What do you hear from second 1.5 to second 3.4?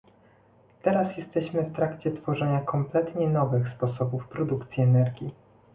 w trakcie tworzenia kompletnie